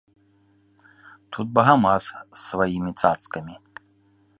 Тут 1.37 1.47
багамаз 1.57 2.03
з 2.13 2.39
сваімі 2.49 2.91
цацкамі. 3.01 3.55